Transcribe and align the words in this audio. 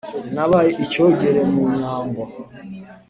Nabaye 0.35 0.71
icyogere 0.83 1.41
mu 1.53 1.63
nyambo, 1.77 2.23